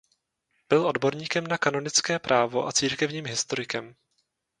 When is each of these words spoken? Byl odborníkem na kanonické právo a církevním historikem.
Byl 0.69 0.87
odborníkem 0.87 1.47
na 1.47 1.57
kanonické 1.57 2.19
právo 2.19 2.67
a 2.67 2.71
církevním 2.71 3.25
historikem. 3.25 3.95